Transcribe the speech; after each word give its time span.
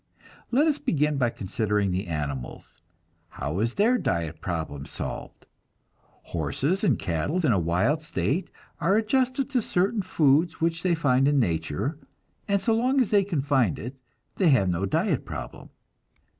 Let 0.49 0.65
us 0.65 0.79
begin 0.79 1.17
by 1.17 1.29
considering 1.29 1.91
the 1.91 2.07
animals. 2.07 2.81
How 3.29 3.59
is 3.59 3.75
their 3.75 3.99
diet 3.99 4.41
problem 4.41 4.87
solved? 4.87 5.45
Horses 6.33 6.83
and 6.83 6.97
cattle 6.97 7.45
in 7.45 7.51
a 7.51 7.59
wild 7.59 8.01
state 8.01 8.49
are 8.79 8.97
adjusted 8.97 9.47
to 9.51 9.61
certain 9.61 10.01
foods 10.01 10.59
which 10.59 10.81
they 10.81 10.95
find 10.95 11.27
in 11.27 11.37
nature, 11.39 11.99
and 12.47 12.59
so 12.59 12.73
long 12.73 12.99
as 12.99 13.11
they 13.11 13.23
can 13.23 13.43
find 13.43 13.77
it, 13.77 13.95
they 14.37 14.49
have 14.49 14.69
no 14.69 14.87
diet 14.87 15.23
problem. 15.23 15.69